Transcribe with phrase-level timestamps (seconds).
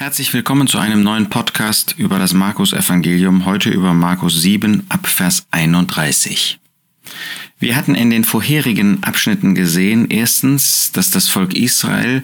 [0.00, 5.06] Herzlich willkommen zu einem neuen Podcast über das Markus Evangelium, heute über Markus 7 ab
[5.06, 6.58] Vers 31.
[7.58, 12.22] Wir hatten in den vorherigen Abschnitten gesehen, erstens, dass das Volk Israel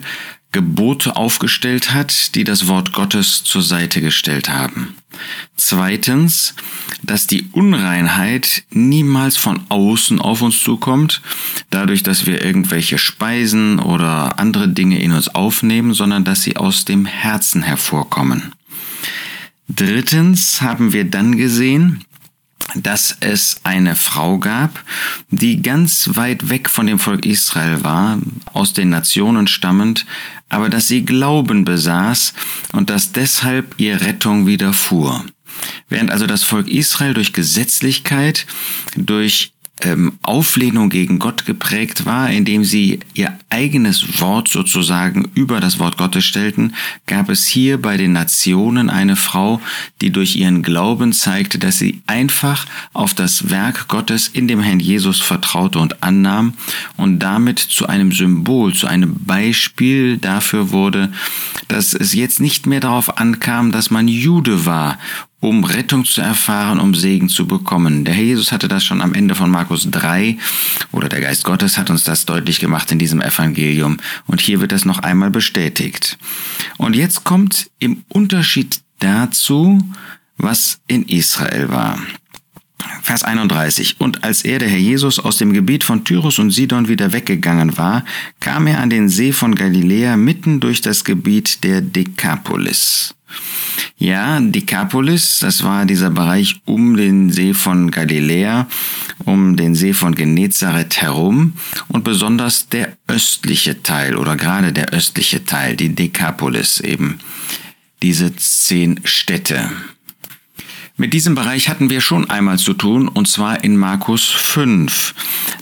[0.51, 4.95] Gebote aufgestellt hat, die das Wort Gottes zur Seite gestellt haben.
[5.69, 6.53] Zweitens,
[7.03, 11.21] dass die Unreinheit niemals von außen auf uns zukommt,
[11.71, 16.85] dadurch, dass wir irgendwelche Speisen oder andere Dinge in uns aufnehmen, sondern dass sie aus
[16.85, 18.53] dem Herzen hervorkommen.
[19.67, 22.05] Drittens haben wir dann gesehen,
[22.73, 24.85] dass es eine Frau gab,
[25.31, 28.19] die ganz weit weg von dem Volk Israel war,
[28.53, 30.05] aus den Nationen stammend,
[30.47, 32.33] aber dass sie Glauben besaß
[32.71, 35.25] und dass deshalb ihr Rettung widerfuhr.
[35.89, 38.45] Während also das Volk Israel durch Gesetzlichkeit,
[38.95, 45.77] durch ähm, Auflehnung gegen Gott geprägt war, indem sie ihr eigenes Wort sozusagen über das
[45.77, 46.73] Wort Gottes stellten,
[47.05, 49.61] gab es hier bei den Nationen eine Frau,
[50.01, 54.79] die durch ihren Glauben zeigte, dass sie einfach auf das Werk Gottes in dem Herrn
[54.79, 56.53] Jesus vertraute und annahm
[56.95, 61.11] und damit zu einem Symbol, zu einem Beispiel dafür wurde,
[61.67, 64.97] dass es jetzt nicht mehr darauf ankam, dass man Jude war
[65.39, 68.05] um Rettung zu erfahren, um Segen zu bekommen.
[68.05, 70.37] Der Herr Jesus hatte das schon am Ende von Markus 3
[70.91, 74.71] oder der Geist Gottes hat uns das deutlich gemacht in diesem Evangelium und hier wird
[74.71, 76.17] das noch einmal bestätigt.
[76.77, 79.79] Und jetzt kommt im Unterschied dazu,
[80.37, 81.99] was in Israel war.
[83.01, 83.95] Vers 31.
[83.99, 87.77] Und als er, der Herr Jesus, aus dem Gebiet von Tyrus und Sidon wieder weggegangen
[87.77, 88.05] war,
[88.39, 93.15] kam er an den See von Galiläa mitten durch das Gebiet der Dekapolis.
[93.97, 98.67] Ja, Dekapolis, das war dieser Bereich um den See von Galiläa,
[99.25, 101.53] um den See von Genezareth herum
[101.87, 107.19] und besonders der östliche Teil oder gerade der östliche Teil, die Dekapolis eben,
[108.01, 109.71] diese zehn Städte.
[110.99, 115.13] Mit diesem Bereich hatten wir schon einmal zu tun, und zwar in Markus 5.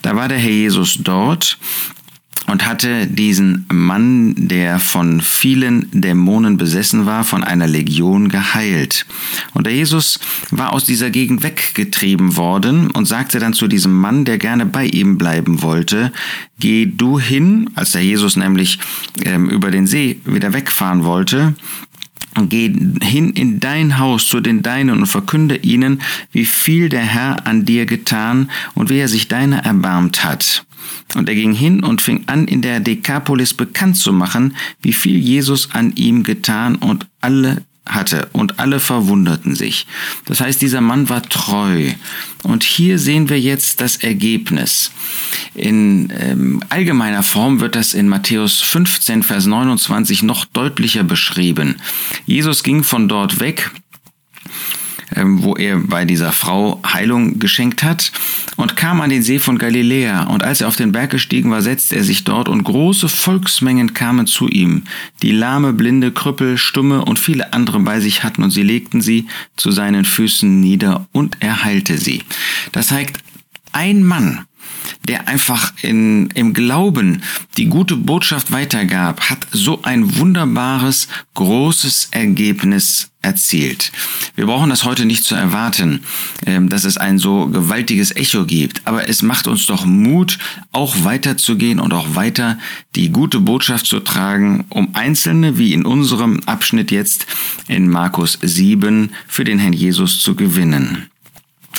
[0.01, 1.57] Da war der Herr Jesus dort
[2.47, 9.05] und hatte diesen Mann, der von vielen Dämonen besessen war, von einer Legion geheilt.
[9.53, 10.21] Und der Jesus
[10.51, 14.85] war aus dieser Gegend weggetrieben worden und sagte dann zu diesem Mann, der gerne bei
[14.85, 16.13] ihm bleiben wollte,
[16.61, 18.79] geh du hin, als der Jesus nämlich
[19.25, 21.55] ähm, über den See wieder wegfahren wollte,
[22.49, 26.01] Geh hin in dein Haus zu den Deinen und verkünde ihnen,
[26.31, 30.65] wie viel der Herr an dir getan und wie er sich deiner erbarmt hat.
[31.15, 35.17] Und er ging hin und fing an, in der Dekapolis bekannt zu machen, wie viel
[35.17, 39.87] Jesus an ihm getan und alle hatte und alle verwunderten sich.
[40.25, 41.91] Das heißt, dieser Mann war treu.
[42.43, 44.91] Und hier sehen wir jetzt das Ergebnis.
[45.53, 51.75] In ähm, allgemeiner Form wird das in Matthäus 15, Vers 29 noch deutlicher beschrieben.
[52.25, 53.71] Jesus ging von dort weg
[55.17, 58.11] wo er bei dieser Frau Heilung geschenkt hat,
[58.55, 60.23] und kam an den See von Galiläa.
[60.23, 63.93] Und als er auf den Berg gestiegen war, setzte er sich dort, und große Volksmengen
[63.93, 64.83] kamen zu ihm,
[65.21, 69.27] die lahme, blinde, Krüppel, Stumme und viele andere bei sich hatten, und sie legten sie
[69.55, 72.23] zu seinen Füßen nieder, und er heilte sie.
[72.71, 73.19] Das zeigt,
[73.71, 74.45] ein Mann
[75.07, 77.21] der einfach in, im Glauben
[77.57, 83.91] die gute Botschaft weitergab, hat so ein wunderbares, großes Ergebnis erzielt.
[84.35, 86.01] Wir brauchen das heute nicht zu erwarten,
[86.45, 90.37] ähm, dass es ein so gewaltiges Echo gibt, aber es macht uns doch Mut,
[90.71, 92.57] auch weiterzugehen und auch weiter
[92.95, 97.25] die gute Botschaft zu tragen, um Einzelne, wie in unserem Abschnitt jetzt
[97.67, 101.09] in Markus 7, für den Herrn Jesus zu gewinnen.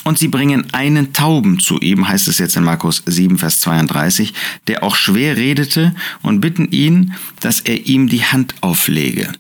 [0.07, 4.33] Und sie bringen einen Tauben zu ihm, heißt es jetzt in Markus 7, Vers 32,
[4.69, 9.33] der auch schwer redete und bitten ihn, dass er ihm die Hand auflege.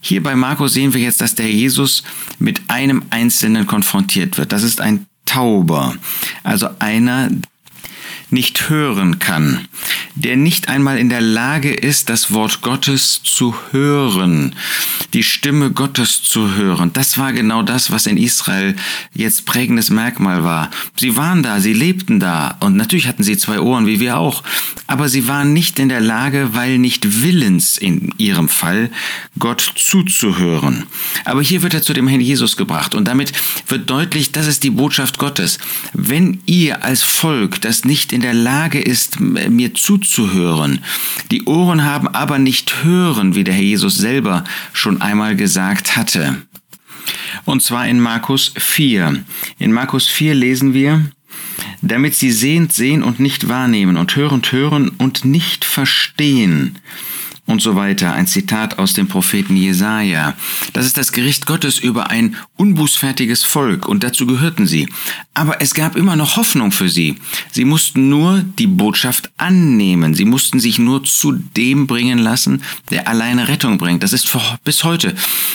[0.00, 2.02] Hier bei Markus sehen wir jetzt, dass der Jesus
[2.38, 4.52] mit einem Einzelnen konfrontiert wird.
[4.52, 5.94] Das ist ein Tauber,
[6.42, 7.28] also einer,
[8.30, 9.68] nicht hören kann,
[10.16, 14.54] der nicht einmal in der Lage ist, das Wort Gottes zu hören,
[15.12, 16.90] die Stimme Gottes zu hören.
[16.94, 18.74] Das war genau das, was in Israel
[19.14, 20.70] jetzt prägendes Merkmal war.
[20.96, 24.42] Sie waren da, sie lebten da und natürlich hatten sie zwei Ohren, wie wir auch,
[24.86, 28.90] aber sie waren nicht in der Lage, weil nicht willens in ihrem Fall,
[29.38, 30.84] Gott zuzuhören.
[31.26, 33.32] Aber hier wird er zu dem Herrn Jesus gebracht und damit
[33.68, 35.58] wird deutlich, das ist die Botschaft Gottes.
[35.92, 40.05] Wenn ihr als Volk das nicht in der Lage ist, mir zuzuhören.
[41.30, 46.42] Die Ohren haben aber nicht hören, wie der Herr Jesus selber schon einmal gesagt hatte.
[47.44, 49.24] Und zwar in Markus 4.
[49.58, 51.04] In Markus 4 lesen wir,
[51.82, 56.78] damit sie sehend sehen und nicht wahrnehmen und hörend hören und nicht verstehen
[57.46, 58.12] und so weiter.
[58.12, 60.34] Ein Zitat aus dem Propheten Jesaja.
[60.72, 64.88] Das ist das Gericht Gottes über ein unbußfertiges Volk und dazu gehörten sie.
[65.34, 67.16] Aber es gab immer noch Hoffnung für sie.
[67.52, 70.14] Sie mussten nur die Botschaft annehmen.
[70.14, 74.02] Sie mussten sich nur zu dem bringen lassen, der alleine Rettung bringt.
[74.02, 75.14] Das ist bis heute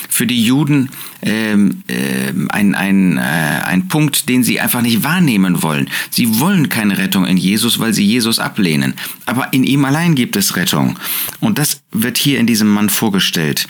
[0.09, 0.89] für die Juden
[1.21, 5.89] ähm, äh, ein, ein, äh, ein Punkt, den sie einfach nicht wahrnehmen wollen.
[6.09, 8.93] Sie wollen keine Rettung in Jesus, weil sie Jesus ablehnen.
[9.25, 10.97] Aber in ihm allein gibt es Rettung.
[11.39, 13.67] Und das wird hier in diesem Mann vorgestellt.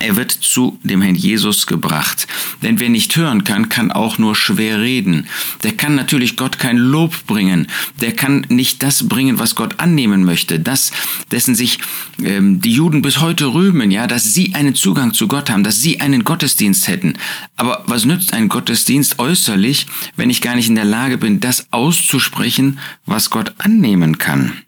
[0.00, 2.26] Er wird zu dem Herrn Jesus gebracht.
[2.62, 5.28] Denn wer nicht hören kann, kann auch nur schwer reden.
[5.62, 7.68] Der kann natürlich Gott kein Lob bringen.
[8.00, 10.58] Der kann nicht das bringen, was Gott annehmen möchte.
[10.58, 10.92] Das,
[11.30, 11.78] dessen sich
[12.22, 15.82] ähm, die Juden bis heute rühmen, ja, dass sie einen Zugang zu Gott haben, dass
[15.82, 17.14] sie einen Gottesdienst hätten.
[17.56, 21.66] Aber was nützt ein Gottesdienst äußerlich, wenn ich gar nicht in der Lage bin, das
[21.70, 24.62] auszusprechen, was Gott annehmen kann?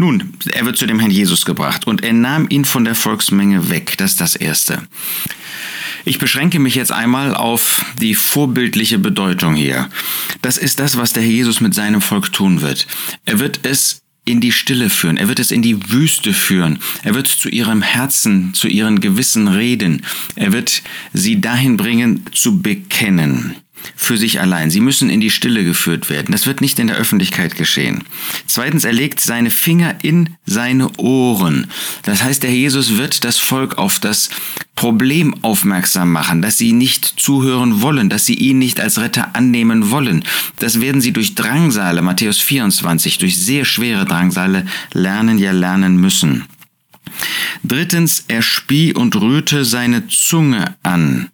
[0.00, 3.68] Nun, er wird zu dem Herrn Jesus gebracht und er nahm ihn von der Volksmenge
[3.68, 3.98] weg.
[3.98, 4.80] Das ist das Erste.
[6.06, 9.90] Ich beschränke mich jetzt einmal auf die vorbildliche Bedeutung hier.
[10.40, 12.86] Das ist das, was der Herr Jesus mit seinem Volk tun wird.
[13.26, 17.14] Er wird es in die Stille führen, er wird es in die Wüste führen, er
[17.14, 20.82] wird zu ihrem Herzen, zu ihren Gewissen reden, er wird
[21.12, 23.56] sie dahin bringen zu bekennen
[23.96, 24.70] für sich allein.
[24.70, 26.32] Sie müssen in die Stille geführt werden.
[26.32, 28.04] Das wird nicht in der Öffentlichkeit geschehen.
[28.46, 31.70] Zweitens, er legt seine Finger in seine Ohren.
[32.02, 34.30] Das heißt, der Jesus wird das Volk auf das
[34.74, 39.90] Problem aufmerksam machen, dass sie nicht zuhören wollen, dass sie ihn nicht als Retter annehmen
[39.90, 40.24] wollen.
[40.58, 46.46] Das werden sie durch Drangsale, Matthäus 24, durch sehr schwere Drangsale lernen, ja lernen müssen.
[47.62, 51.28] Drittens, er spie und rührte seine Zunge an.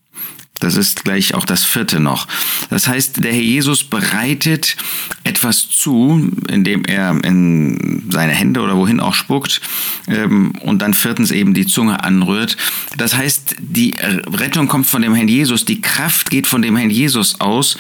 [0.61, 2.27] Das ist gleich auch das vierte noch.
[2.71, 4.77] Das heißt, der Herr Jesus bereitet
[5.25, 9.61] etwas zu, indem er in seine Hände oder wohin auch spuckt
[10.07, 12.57] ähm, und dann viertens eben die Zunge anrührt.
[12.97, 16.91] Das heißt, die Rettung kommt von dem Herrn Jesus, die Kraft geht von dem Herrn
[16.91, 17.77] Jesus aus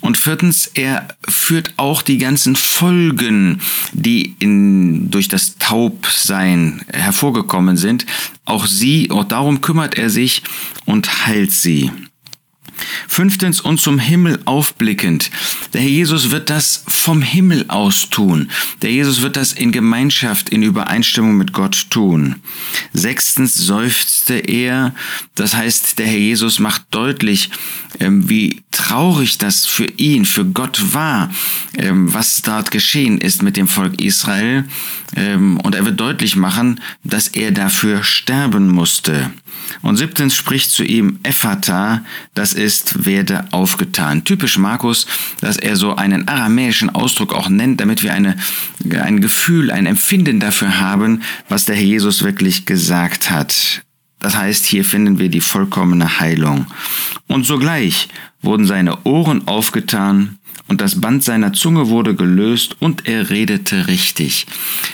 [0.00, 3.60] und viertens, er führt auch die ganzen Folgen,
[3.92, 8.06] die in, durch das Taubsein hervorgekommen sind,
[8.44, 10.42] auch sie, und darum kümmert er sich
[10.84, 11.90] und heilt sie.
[13.08, 15.30] Fünftens und zum Himmel aufblickend.
[15.72, 18.50] Der Herr Jesus wird das vom Himmel aus tun.
[18.82, 22.36] Der Jesus wird das in Gemeinschaft, in Übereinstimmung mit Gott tun.
[22.92, 24.94] Sechstens seufzte er.
[25.34, 27.50] Das heißt, der Herr Jesus macht deutlich,
[27.98, 31.30] ähm, wie traurig das für ihn, für Gott war,
[31.76, 34.64] ähm, was dort geschehen ist mit dem Volk Israel.
[35.16, 39.30] Ähm, und er wird deutlich machen, dass er dafür sterben musste.
[39.82, 44.24] Und siebtens spricht zu ihm Ephata, das ist werde aufgetan.
[44.24, 45.06] Typisch Markus,
[45.40, 48.36] dass er so einen aramäischen Ausdruck auch nennt, damit wir eine,
[49.02, 53.82] ein Gefühl, ein Empfinden dafür haben, was der Herr Jesus wirklich gesagt hat.
[54.18, 56.66] Das heißt, hier finden wir die vollkommene Heilung.
[57.26, 58.08] Und sogleich
[58.42, 60.38] wurden seine Ohren aufgetan
[60.70, 64.46] und das Band seiner Zunge wurde gelöst und er redete richtig.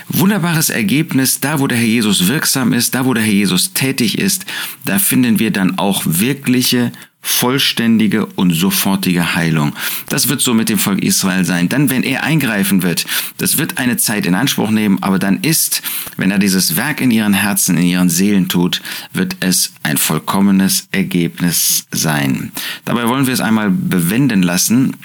[0.08, 4.18] Wunderbares Ergebnis, da wo der Herr Jesus wirksam ist, da wo der Herr Jesus tätig
[4.18, 4.46] ist,
[4.86, 9.74] da finden wir dann auch wirkliche vollständige und sofortige Heilung.
[10.08, 11.68] Das wird so mit dem Volk Israel sein.
[11.68, 13.04] Dann, wenn er eingreifen wird,
[13.36, 15.82] das wird eine Zeit in Anspruch nehmen, aber dann ist,
[16.16, 18.80] wenn er dieses Werk in ihren Herzen, in ihren Seelen tut,
[19.12, 22.52] wird es ein vollkommenes Ergebnis sein.
[22.84, 24.96] Dabei wollen wir es einmal bewenden lassen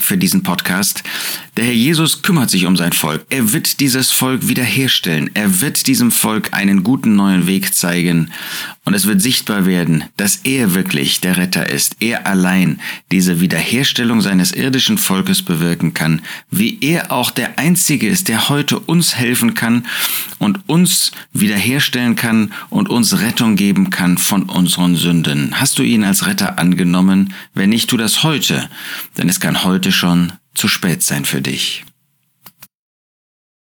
[0.00, 1.02] für diesen Podcast.
[1.54, 3.26] Der Herr Jesus kümmert sich um sein Volk.
[3.28, 5.30] Er wird dieses Volk wiederherstellen.
[5.34, 8.30] Er wird diesem Volk einen guten neuen Weg zeigen.
[8.86, 11.96] Und es wird sichtbar werden, dass er wirklich der Retter ist.
[12.00, 12.80] Er allein
[13.10, 16.22] diese Wiederherstellung seines irdischen Volkes bewirken kann.
[16.50, 19.86] Wie er auch der Einzige ist, der heute uns helfen kann
[20.38, 25.60] und uns wiederherstellen kann und uns Rettung geben kann von unseren Sünden.
[25.60, 27.34] Hast du ihn als Retter angenommen?
[27.52, 28.70] Wenn nicht, tu das heute.
[29.18, 31.84] Denn es kann heute schon zu spät sein für dich.